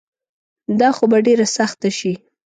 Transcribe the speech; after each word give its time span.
دا 0.79 0.89
خو 0.95 1.03
به 1.11 1.17
ډیره 1.27 1.45
سخته 1.57 1.89
شي 1.97 2.13